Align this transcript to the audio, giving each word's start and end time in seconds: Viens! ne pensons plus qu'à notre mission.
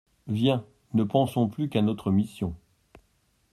Viens! 0.25 0.65
ne 0.95 1.03
pensons 1.03 1.47
plus 1.47 1.69
qu'à 1.69 1.83
notre 1.83 2.09
mission. 2.09 2.55